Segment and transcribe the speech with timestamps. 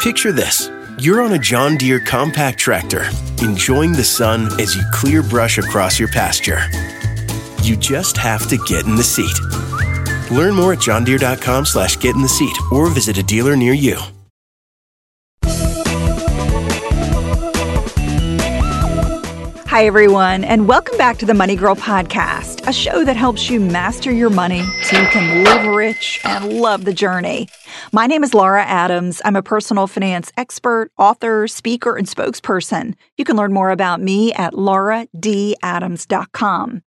[0.00, 0.70] Picture this.
[0.98, 3.04] You're on a John Deere compact tractor,
[3.42, 6.62] enjoying the sun as you clear brush across your pasture.
[7.62, 9.38] You just have to get in the seat.
[10.34, 13.98] Learn more at johndeere.com slash get in the seat or visit a dealer near you.
[19.70, 23.60] Hi, everyone, and welcome back to the Money Girl Podcast, a show that helps you
[23.60, 27.48] master your money so you can live rich and love the journey.
[27.92, 29.22] My name is Laura Adams.
[29.24, 32.94] I'm a personal finance expert, author, speaker, and spokesperson.
[33.16, 36.82] You can learn more about me at lauradadams.com.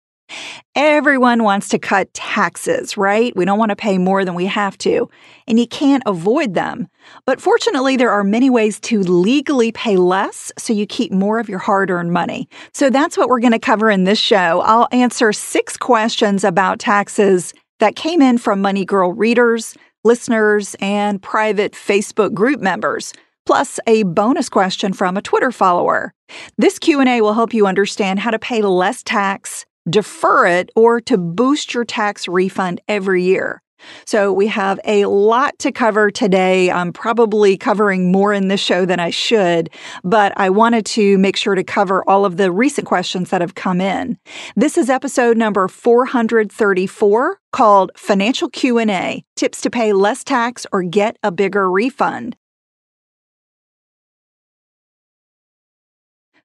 [0.75, 3.35] Everyone wants to cut taxes, right?
[3.35, 5.09] We don't want to pay more than we have to,
[5.47, 6.87] and you can't avoid them.
[7.25, 11.49] But fortunately, there are many ways to legally pay less so you keep more of
[11.49, 12.47] your hard earned money.
[12.73, 14.61] So that's what we're going to cover in this show.
[14.61, 21.21] I'll answer six questions about taxes that came in from Money Girl readers, listeners, and
[21.21, 23.13] private Facebook group members
[23.45, 26.13] plus a bonus question from a Twitter follower.
[26.57, 31.17] This Q&A will help you understand how to pay less tax defer it, or to
[31.17, 33.61] boost your tax refund every year.
[34.05, 36.71] So, we have a lot to cover today.
[36.71, 39.69] I'm probably covering more in this show than I should,
[40.03, 43.55] but I wanted to make sure to cover all of the recent questions that have
[43.55, 44.17] come in.
[44.55, 51.17] This is episode number 434 called Financial Q&A: Tips to pay less tax or get
[51.21, 52.37] a bigger refund.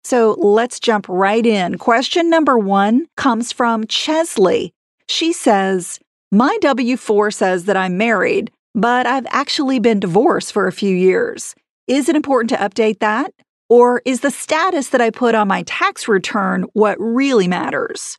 [0.05, 1.79] So let's jump right in.
[1.79, 4.73] Question number one comes from Chesley.
[5.09, 5.99] She says,
[6.31, 10.95] My W 4 says that I'm married, but I've actually been divorced for a few
[10.95, 11.55] years.
[11.87, 13.33] Is it important to update that?
[13.69, 18.19] Or is the status that I put on my tax return what really matters?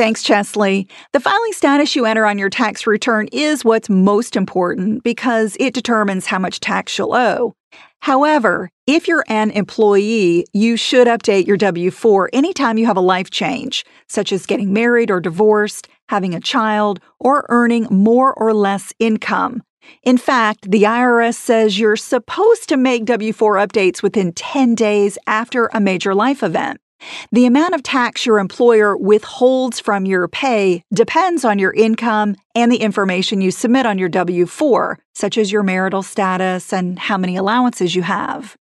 [0.00, 0.88] Thanks, Chesley.
[1.12, 5.74] The filing status you enter on your tax return is what's most important because it
[5.74, 7.52] determines how much tax you'll owe.
[8.00, 13.02] However, if you're an employee, you should update your W 4 anytime you have a
[13.02, 18.54] life change, such as getting married or divorced, having a child, or earning more or
[18.54, 19.62] less income.
[20.02, 25.18] In fact, the IRS says you're supposed to make W 4 updates within 10 days
[25.26, 26.80] after a major life event.
[27.32, 32.70] The amount of tax your employer withholds from your pay depends on your income and
[32.70, 37.16] the information you submit on your W 4, such as your marital status and how
[37.16, 38.56] many allowances you have.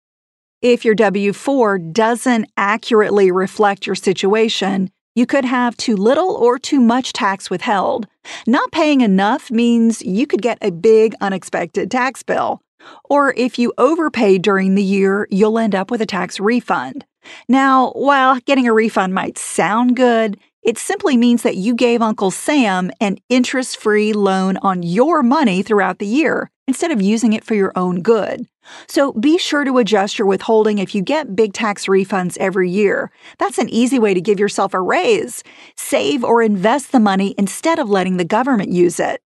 [0.63, 6.59] If your W 4 doesn't accurately reflect your situation, you could have too little or
[6.59, 8.09] too much tax withheld.
[8.47, 12.61] Not paying enough means you could get a big unexpected tax bill.
[13.05, 17.05] Or if you overpay during the year, you'll end up with a tax refund.
[17.49, 22.31] Now, while getting a refund might sound good, it simply means that you gave Uncle
[22.31, 27.45] Sam an interest free loan on your money throughout the year instead of using it
[27.45, 28.47] for your own good.
[28.87, 33.11] So be sure to adjust your withholding if you get big tax refunds every year.
[33.39, 35.45] That's an easy way to give yourself a raise.
[35.77, 39.21] Save or invest the money instead of letting the government use it.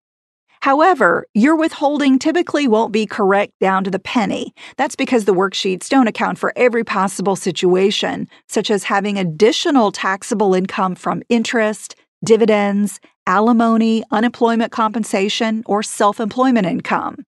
[0.60, 4.54] However, your withholding typically won't be correct down to the penny.
[4.76, 10.54] That's because the worksheets don't account for every possible situation, such as having additional taxable
[10.54, 17.25] income from interest, dividends, alimony, unemployment compensation, or self employment income.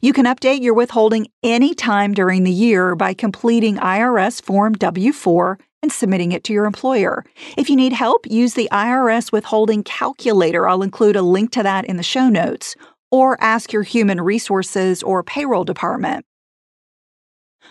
[0.00, 5.58] You can update your withholding anytime during the year by completing IRS Form W 4
[5.82, 7.24] and submitting it to your employer.
[7.56, 10.68] If you need help, use the IRS withholding calculator.
[10.68, 12.74] I'll include a link to that in the show notes,
[13.10, 16.24] or ask your human resources or payroll department.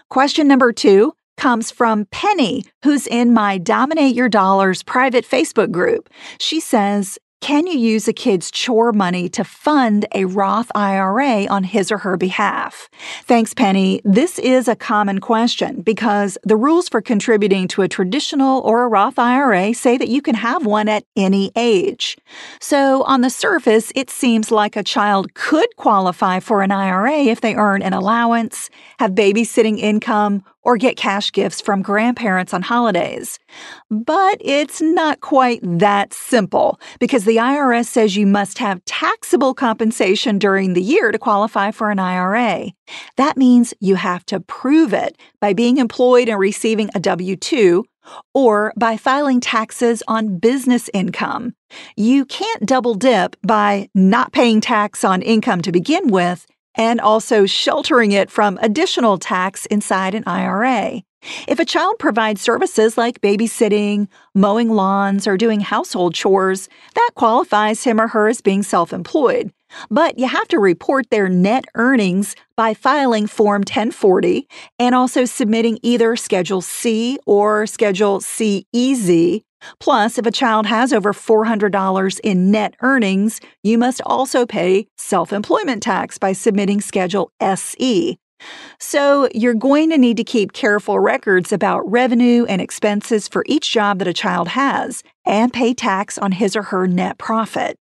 [0.09, 6.09] Question number two comes from Penny, who's in my Dominate Your Dollars private Facebook group.
[6.39, 11.63] She says, can you use a kid's chore money to fund a Roth IRA on
[11.63, 12.89] his or her behalf?
[13.25, 14.01] Thanks, Penny.
[14.03, 18.87] This is a common question because the rules for contributing to a traditional or a
[18.87, 22.17] Roth IRA say that you can have one at any age.
[22.59, 27.41] So, on the surface, it seems like a child could qualify for an IRA if
[27.41, 28.69] they earn an allowance,
[28.99, 33.39] have babysitting income, or get cash gifts from grandparents on holidays.
[33.89, 40.37] But it's not quite that simple because the IRS says you must have taxable compensation
[40.37, 42.71] during the year to qualify for an IRA.
[43.15, 47.85] That means you have to prove it by being employed and receiving a W 2
[48.33, 51.53] or by filing taxes on business income.
[51.95, 56.45] You can't double dip by not paying tax on income to begin with
[56.77, 61.01] and also sheltering it from additional tax inside an IRA.
[61.47, 67.83] If a child provides services like babysitting, mowing lawns, or doing household chores, that qualifies
[67.83, 69.51] him or her as being self employed.
[69.89, 74.47] But you have to report their net earnings by filing Form 1040
[74.79, 79.43] and also submitting either Schedule C or Schedule CEZ.
[79.79, 85.31] Plus, if a child has over $400 in net earnings, you must also pay self
[85.31, 88.17] employment tax by submitting Schedule SE.
[88.79, 93.71] So, you're going to need to keep careful records about revenue and expenses for each
[93.71, 97.77] job that a child has and pay tax on his or her net profit.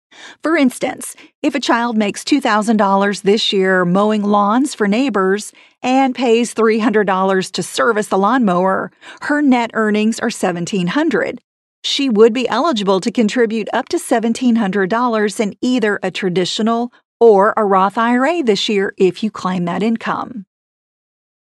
[0.42, 5.52] For instance, if a child makes $2,000 this year mowing lawns for neighbors
[5.82, 8.90] and pays $300 to service the lawnmower,
[9.22, 11.38] her net earnings are $1,700.
[11.84, 17.64] She would be eligible to contribute up to $1,700 in either a traditional or a
[17.64, 20.46] Roth IRA this year if you claim that income.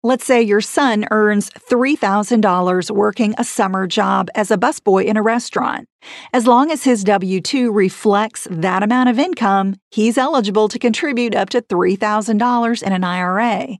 [0.03, 5.23] Let's say your son earns $3,000 working a summer job as a busboy in a
[5.23, 5.87] restaurant.
[6.31, 11.35] As long as his W 2 reflects that amount of income, he's eligible to contribute
[11.35, 13.79] up to $3,000 in an IRA.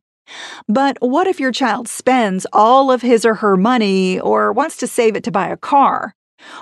[0.67, 4.87] But what if your child spends all of his or her money or wants to
[4.87, 6.16] save it to buy a car?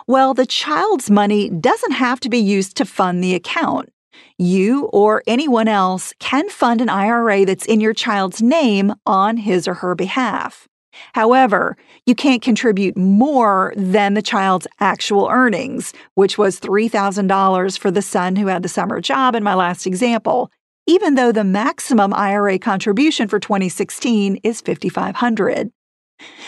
[0.07, 3.89] Well, the child's money doesn't have to be used to fund the account.
[4.37, 9.67] You or anyone else can fund an IRA that's in your child's name on his
[9.67, 10.67] or her behalf.
[11.13, 11.75] However,
[12.05, 18.35] you can't contribute more than the child's actual earnings, which was $3,000 for the son
[18.35, 20.51] who had the summer job in my last example,
[20.87, 25.71] even though the maximum IRA contribution for 2016 is $5,500.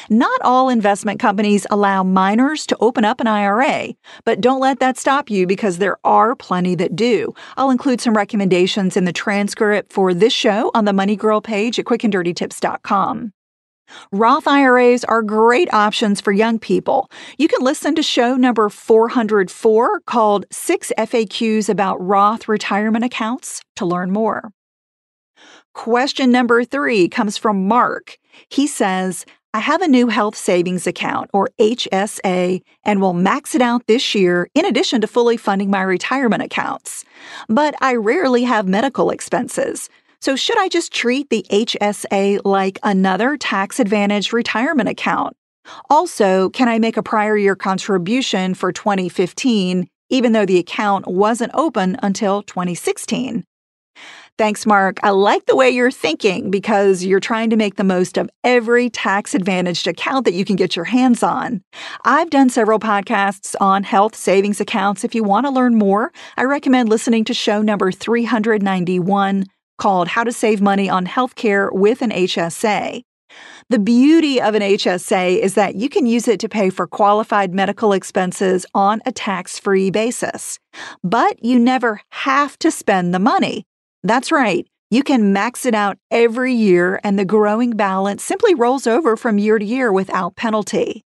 [0.10, 3.94] Not all investment companies allow minors to open up an IRA,
[4.24, 7.34] but don't let that stop you because there are plenty that do.
[7.58, 11.80] I'll include some recommendations in the transcript for this show on the Money Girl page
[11.80, 13.34] at quickanddirtytips.com.
[14.12, 17.10] Roth IRAs are great options for young people.
[17.38, 23.86] You can listen to show number 404 called Six FAQs About Roth Retirement Accounts to
[23.86, 24.52] learn more.
[25.74, 28.18] Question number three comes from Mark.
[28.50, 33.62] He says, I have a new health savings account, or HSA, and will max it
[33.62, 37.04] out this year in addition to fully funding my retirement accounts.
[37.48, 39.90] But I rarely have medical expenses.
[40.20, 45.36] So, should I just treat the HSA like another tax advantaged retirement account?
[45.90, 51.52] Also, can I make a prior year contribution for 2015 even though the account wasn't
[51.54, 53.44] open until 2016?
[54.38, 55.00] Thanks, Mark.
[55.02, 58.88] I like the way you're thinking because you're trying to make the most of every
[58.88, 61.64] tax advantaged account that you can get your hands on.
[62.06, 65.04] I've done several podcasts on health savings accounts.
[65.04, 69.46] If you want to learn more, I recommend listening to show number 391
[69.80, 73.02] called How to Save Money on Healthcare with an HSA.
[73.70, 77.54] The beauty of an HSA is that you can use it to pay for qualified
[77.54, 80.58] medical expenses on a tax free basis.
[81.04, 83.67] But you never have to spend the money.
[84.08, 84.66] That's right.
[84.90, 89.38] You can max it out every year, and the growing balance simply rolls over from
[89.38, 91.04] year to year without penalty.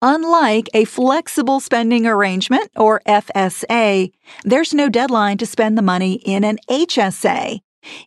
[0.00, 4.10] Unlike a flexible spending arrangement, or FSA,
[4.42, 7.58] there's no deadline to spend the money in an HSA.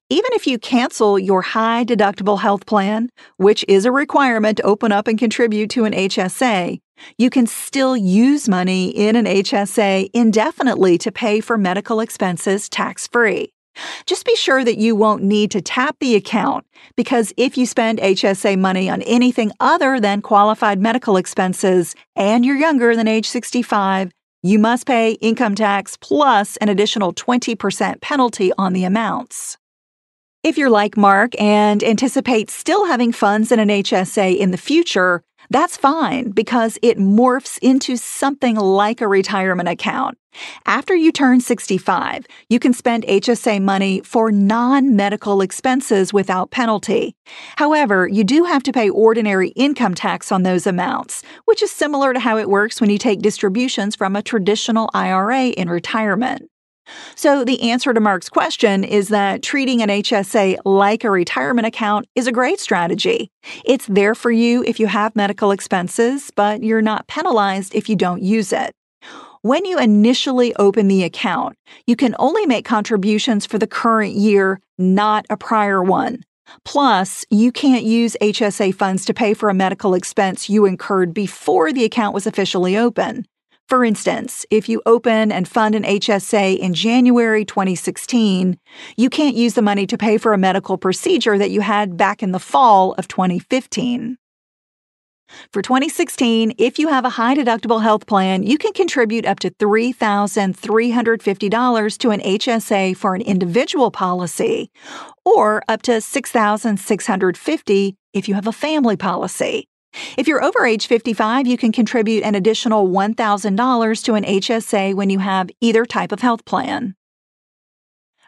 [0.09, 4.91] Even if you cancel your high deductible health plan, which is a requirement to open
[4.91, 6.79] up and contribute to an HSA,
[7.19, 13.07] you can still use money in an HSA indefinitely to pay for medical expenses tax
[13.07, 13.52] free.
[14.05, 16.65] Just be sure that you won't need to tap the account
[16.95, 22.55] because if you spend HSA money on anything other than qualified medical expenses and you're
[22.55, 24.11] younger than age 65,
[24.41, 29.57] you must pay income tax plus an additional 20% penalty on the amounts.
[30.43, 35.23] If you're like Mark and anticipate still having funds in an HSA in the future,
[35.49, 40.17] that's fine because it morphs into something like a retirement account.
[40.65, 47.15] After you turn 65, you can spend HSA money for non medical expenses without penalty.
[47.57, 52.13] However, you do have to pay ordinary income tax on those amounts, which is similar
[52.13, 56.49] to how it works when you take distributions from a traditional IRA in retirement.
[57.15, 62.07] So, the answer to Mark's question is that treating an HSA like a retirement account
[62.15, 63.29] is a great strategy.
[63.63, 67.95] It's there for you if you have medical expenses, but you're not penalized if you
[67.95, 68.73] don't use it.
[69.43, 74.61] When you initially open the account, you can only make contributions for the current year,
[74.77, 76.23] not a prior one.
[76.63, 81.73] Plus, you can't use HSA funds to pay for a medical expense you incurred before
[81.73, 83.25] the account was officially open.
[83.67, 88.57] For instance, if you open and fund an HSA in January 2016,
[88.95, 92.23] you can't use the money to pay for a medical procedure that you had back
[92.23, 94.17] in the fall of 2015.
[95.51, 99.49] For 2016, if you have a high deductible health plan, you can contribute up to
[99.51, 104.69] $3,350 to an HSA for an individual policy
[105.25, 109.67] or up to 6,650 if you have a family policy.
[110.17, 115.09] If you're over age 55, you can contribute an additional $1,000 to an HSA when
[115.09, 116.95] you have either type of health plan.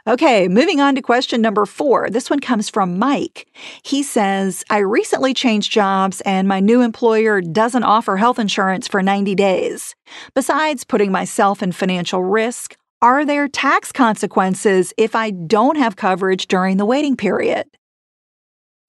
[0.07, 2.11] Okay, moving on to question number four.
[2.11, 3.47] This one comes from Mike.
[3.83, 9.01] He says, I recently changed jobs and my new employer doesn't offer health insurance for
[9.01, 9.95] 90 days.
[10.35, 16.47] Besides putting myself in financial risk, are there tax consequences if I don't have coverage
[16.47, 17.65] during the waiting period?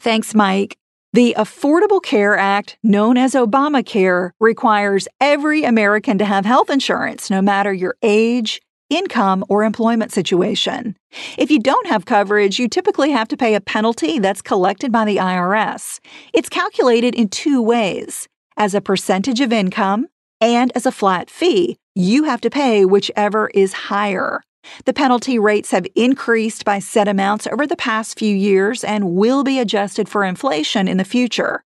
[0.00, 0.76] Thanks, Mike.
[1.14, 7.40] The Affordable Care Act, known as Obamacare, requires every American to have health insurance, no
[7.40, 10.96] matter your age, income, or employment situation.
[11.36, 15.04] If you don't have coverage, you typically have to pay a penalty that's collected by
[15.04, 16.00] the IRS.
[16.32, 20.06] It's calculated in two ways as a percentage of income
[20.40, 21.76] and as a flat fee.
[21.94, 24.42] You have to pay whichever is higher.
[24.84, 29.44] The penalty rates have increased by set amounts over the past few years and will
[29.44, 31.62] be adjusted for inflation in the future.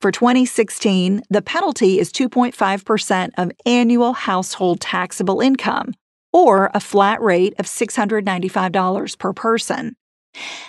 [0.00, 5.94] For 2016, the penalty is 2.5% of annual household taxable income,
[6.34, 9.96] or a flat rate of $695 per person.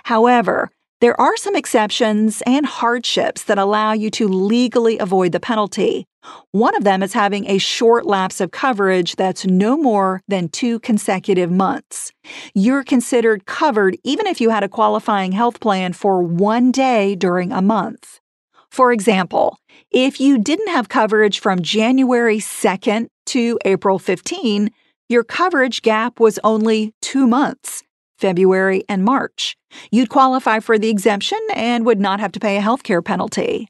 [0.03, 0.69] However,
[1.01, 6.05] there are some exceptions and hardships that allow you to legally avoid the penalty.
[6.51, 10.79] One of them is having a short lapse of coverage that's no more than two
[10.79, 12.11] consecutive months.
[12.53, 17.51] You're considered covered even if you had a qualifying health plan for one day during
[17.51, 18.21] a month.
[18.69, 19.57] For example,
[19.91, 24.69] if you didn't have coverage from January 2nd to April 15,
[25.09, 27.83] your coverage gap was only two months.
[28.17, 29.57] February, and March.
[29.91, 33.67] You'd qualify for the exemption and would not have to pay a health care penalty.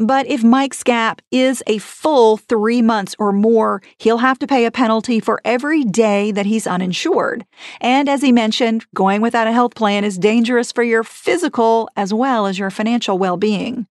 [0.00, 4.64] But if Mike's gap is a full three months or more, he'll have to pay
[4.64, 7.44] a penalty for every day that he's uninsured.
[7.80, 12.14] And as he mentioned, going without a health plan is dangerous for your physical as
[12.14, 13.86] well as your financial well being.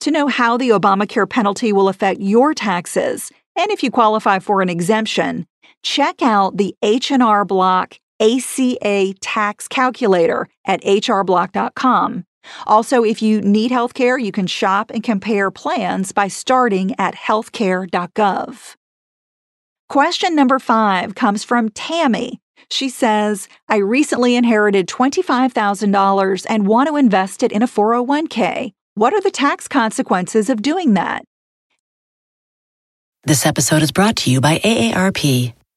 [0.00, 4.62] To know how the Obamacare penalty will affect your taxes, and if you qualify for
[4.62, 5.46] an exemption,
[5.82, 12.24] check out the H&R Block ACA tax calculator at hrblock.com.
[12.66, 18.76] Also, if you need healthcare, you can shop and compare plans by starting at healthcare.gov.
[19.88, 22.40] Question number five comes from Tammy.
[22.70, 28.72] She says, I recently inherited $25,000 and want to invest it in a 401k.
[28.94, 31.24] What are the tax consequences of doing that?
[33.24, 35.52] This episode is brought to you by AARP.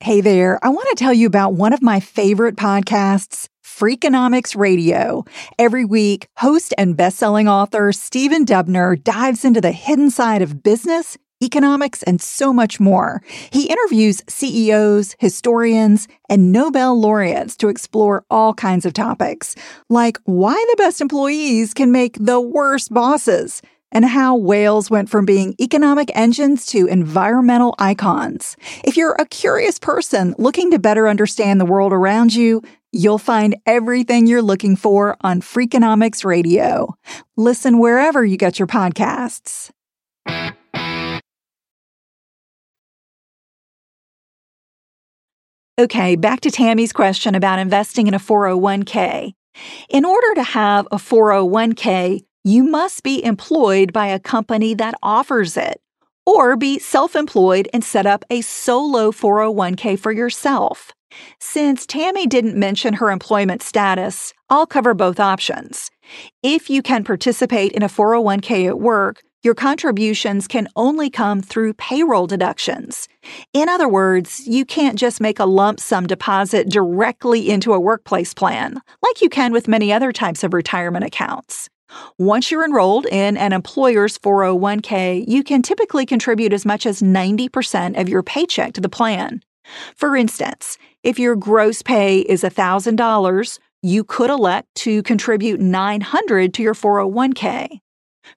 [0.00, 5.24] Hey there, I want to tell you about one of my favorite podcasts, Freakonomics Radio.
[5.58, 11.18] Every week, host and best-selling author Stephen Dubner dives into the hidden side of business,
[11.42, 13.22] economics, and so much more.
[13.50, 19.56] He interviews CEOs, historians, and Nobel laureates to explore all kinds of topics,
[19.90, 25.24] like why the best employees can make the worst bosses and how whales went from
[25.24, 28.56] being economic engines to environmental icons.
[28.84, 33.56] If you're a curious person looking to better understand the world around you, you'll find
[33.66, 36.94] everything you're looking for on Freakonomics Radio.
[37.36, 39.70] Listen wherever you get your podcasts.
[45.78, 49.32] Okay, back to Tammy's question about investing in a 401k.
[49.88, 55.54] In order to have a 401k, you must be employed by a company that offers
[55.54, 55.82] it,
[56.24, 60.90] or be self employed and set up a solo 401k for yourself.
[61.40, 65.90] Since Tammy didn't mention her employment status, I'll cover both options.
[66.42, 71.74] If you can participate in a 401k at work, your contributions can only come through
[71.74, 73.08] payroll deductions.
[73.52, 78.32] In other words, you can't just make a lump sum deposit directly into a workplace
[78.32, 81.68] plan, like you can with many other types of retirement accounts.
[82.18, 88.00] Once you're enrolled in an employer's 401k, you can typically contribute as much as 90%
[88.00, 89.42] of your paycheck to the plan.
[89.96, 96.62] For instance, if your gross pay is $1,000, you could elect to contribute 900 to
[96.62, 97.80] your 401k.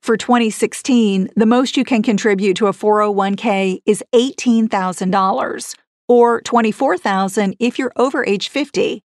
[0.01, 5.75] For 2016, the most you can contribute to a 401k is $18,000
[6.07, 9.01] or $24,000 if you're over age 50.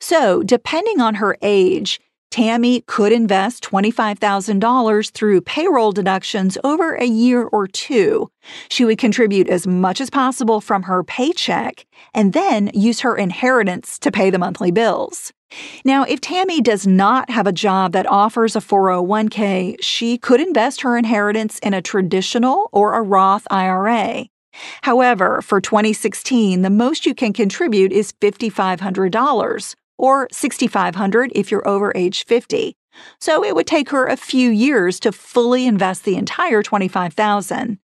[0.00, 2.00] So, depending on her age,
[2.36, 8.30] Tammy could invest $25,000 through payroll deductions over a year or two.
[8.68, 13.98] She would contribute as much as possible from her paycheck and then use her inheritance
[14.00, 15.32] to pay the monthly bills.
[15.82, 20.82] Now, if Tammy does not have a job that offers a 401k, she could invest
[20.82, 24.26] her inheritance in a traditional or a Roth IRA.
[24.82, 31.92] However, for 2016, the most you can contribute is $5,500 or 6500 if you're over
[31.94, 32.76] age 50.
[33.20, 37.78] So it would take her a few years to fully invest the entire 25,000.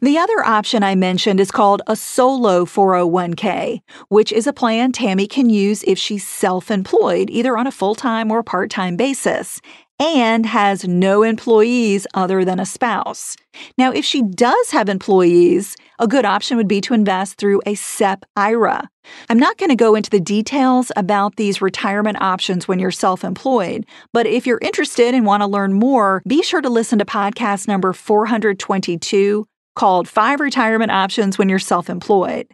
[0.00, 5.26] The other option I mentioned is called a solo 401k, which is a plan Tammy
[5.26, 9.60] can use if she's self employed, either on a full time or part time basis
[10.02, 13.36] and has no employees other than a spouse.
[13.78, 17.76] Now, if she does have employees, a good option would be to invest through a
[17.76, 18.90] SEP IRA.
[19.28, 23.22] I'm not going to go into the details about these retirement options when you're self
[23.22, 27.04] employed, but if you're interested and want to learn more, be sure to listen to
[27.04, 32.48] podcast number 422 called Five Retirement Options When You're Self Employed.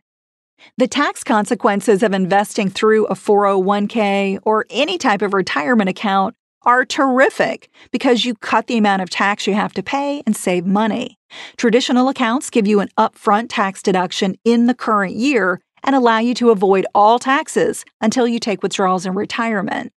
[0.76, 6.84] The tax consequences of investing through a 401k or any type of retirement account are
[6.84, 11.18] terrific because you cut the amount of tax you have to pay and save money.
[11.56, 16.34] Traditional accounts give you an upfront tax deduction in the current year and allow you
[16.34, 19.92] to avoid all taxes until you take withdrawals in retirement.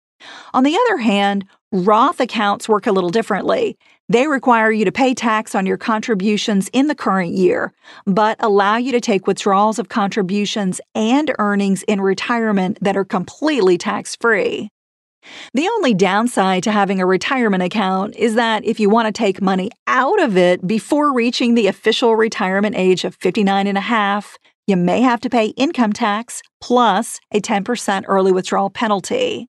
[0.52, 3.78] On the other hand, Roth accounts work a little differently.
[4.08, 7.72] They require you to pay tax on your contributions in the current year,
[8.06, 13.78] but allow you to take withdrawals of contributions and earnings in retirement that are completely
[13.78, 14.68] tax free.
[15.54, 19.42] The only downside to having a retirement account is that if you want to take
[19.42, 24.38] money out of it before reaching the official retirement age of 59 and a half,
[24.66, 29.48] you may have to pay income tax plus a 10% early withdrawal penalty.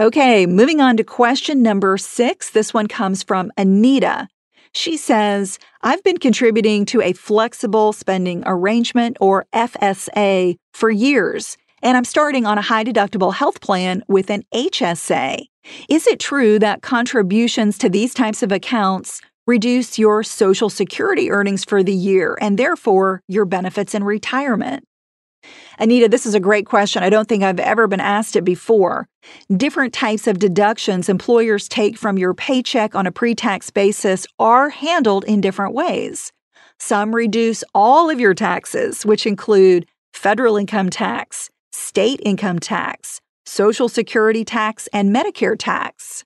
[0.00, 2.50] Okay, moving on to question number six.
[2.50, 4.28] This one comes from Anita.
[4.72, 11.96] She says, I've been contributing to a flexible spending arrangement or FSA for years and
[11.96, 15.46] I'm starting on a high deductible health plan with an HSA.
[15.88, 21.64] Is it true that contributions to these types of accounts reduce your Social Security earnings
[21.64, 24.84] for the year and therefore your benefits in retirement?
[25.78, 27.02] Anita, this is a great question.
[27.02, 29.08] I don't think I've ever been asked it before.
[29.56, 34.70] Different types of deductions employers take from your paycheck on a pre tax basis are
[34.70, 36.32] handled in different ways.
[36.78, 43.88] Some reduce all of your taxes, which include federal income tax, state income tax, Social
[43.88, 46.24] Security tax, and Medicare tax.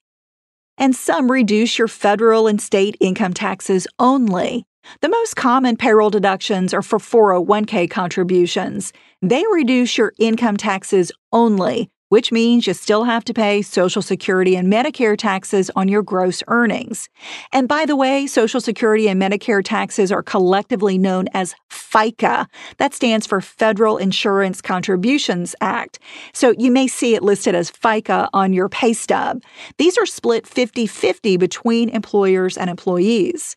[0.79, 4.65] And some reduce your federal and state income taxes only.
[5.01, 8.93] The most common payroll deductions are for 401k contributions.
[9.21, 14.55] They reduce your income taxes only, which means you still have to pay Social Security
[14.55, 17.09] and Medicare taxes on your gross earnings.
[17.55, 22.49] And by the way, Social Security and Medicare taxes are collectively known as FICA.
[22.77, 26.01] That stands for Federal Insurance Contributions Act.
[26.35, 29.43] So you may see it listed as FICA on your pay stub.
[29.79, 33.57] These are split 50 50 between employers and employees.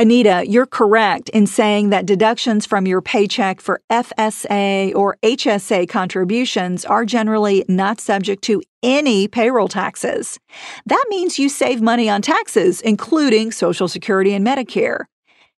[0.00, 6.84] Anita, you're correct in saying that deductions from your paycheck for FSA or HSA contributions
[6.84, 10.38] are generally not subject to any payroll taxes.
[10.86, 15.06] That means you save money on taxes, including Social Security and Medicare.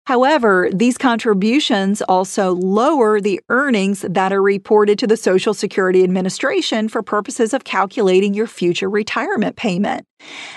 [0.09, 6.89] However, these contributions also lower the earnings that are reported to the Social Security Administration
[6.89, 10.07] for purposes of calculating your future retirement payment.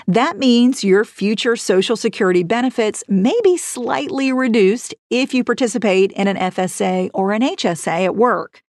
[0.06, 6.28] That means your future Social Security benefits may be slightly reduced if you participate in
[6.28, 8.62] an FSA or an HSA at work.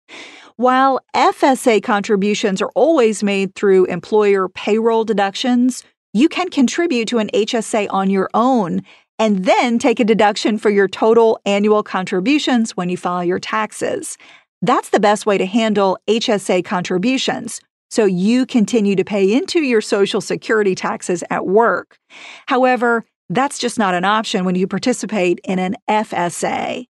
[0.56, 7.28] While FSA contributions are always made through employer payroll deductions, you can contribute to an
[7.34, 8.82] HSA on your own
[9.20, 14.16] and then take a deduction for your total annual contributions when you file your taxes.
[14.62, 17.61] That's the best way to handle HSA contributions.
[17.90, 21.98] So you continue to pay into your Social Security taxes at work.
[22.46, 26.87] However, that's just not an option when you participate in an FSA.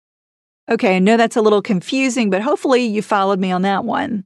[0.70, 4.24] Okay, I know that's a little confusing, but hopefully you followed me on that one.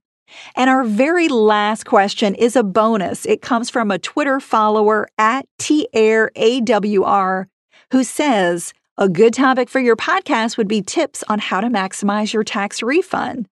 [0.54, 3.26] And our very last question is a bonus.
[3.26, 7.46] It comes from a Twitter follower at TAirAWR
[7.90, 12.32] who says, a good topic for your podcast would be tips on how to maximize
[12.32, 13.46] your tax refund.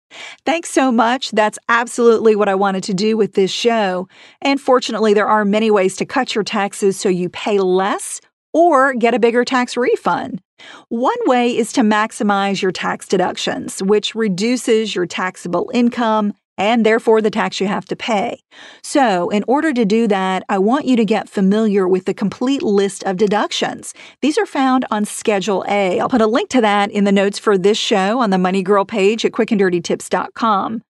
[0.44, 1.30] Thanks so much.
[1.30, 4.08] That's absolutely what I wanted to do with this show.
[4.42, 8.20] And fortunately, there are many ways to cut your taxes so you pay less
[8.52, 10.42] or get a bigger tax refund.
[10.88, 17.20] One way is to maximize your tax deductions, which reduces your taxable income and therefore
[17.20, 18.40] the tax you have to pay.
[18.82, 22.62] So, in order to do that, I want you to get familiar with the complete
[22.62, 23.94] list of deductions.
[24.22, 26.00] These are found on Schedule A.
[26.00, 28.62] I'll put a link to that in the notes for this show on the Money
[28.62, 30.82] Girl page at quickanddirtytips.com.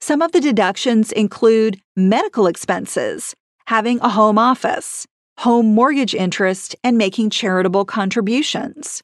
[0.00, 3.34] Some of the deductions include medical expenses,
[3.66, 5.06] having a home office,
[5.38, 9.02] home mortgage interest, and making charitable contributions.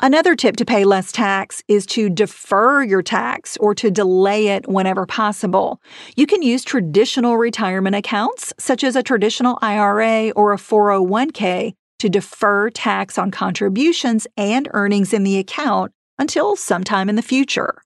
[0.00, 4.68] Another tip to pay less tax is to defer your tax or to delay it
[4.68, 5.80] whenever possible.
[6.16, 12.08] You can use traditional retirement accounts, such as a traditional IRA or a 401k, to
[12.08, 17.82] defer tax on contributions and earnings in the account until sometime in the future.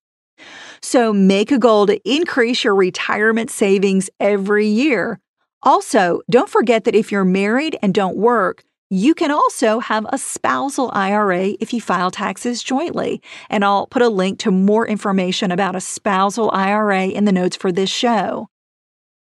[0.83, 5.21] So make a goal to increase your retirement savings every year.
[5.63, 10.19] Also, don't forget that if you're married and don't work, you can also have a
[10.19, 13.23] spousal IRA if you file taxes jointly.
[13.49, 17.57] And I'll put a link to more information about a spousal IRA in the notes
[17.57, 18.49] for this show.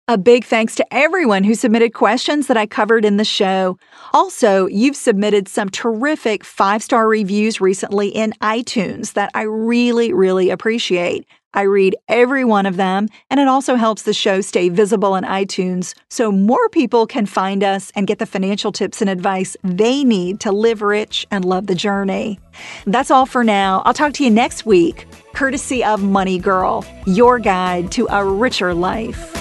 [0.07, 3.77] A big thanks to everyone who submitted questions that I covered in the show.
[4.13, 10.49] Also, you've submitted some terrific five star reviews recently in iTunes that I really, really
[10.49, 11.27] appreciate.
[11.57, 15.25] I read every one of them, and it also helps the show stay visible on
[15.25, 20.05] iTunes so more people can find us and get the financial tips and advice they
[20.05, 22.39] need to live rich and love the journey.
[22.87, 23.83] That's all for now.
[23.87, 28.75] I'll talk to you next week, courtesy of Money Girl, your guide to a richer
[28.75, 29.33] life.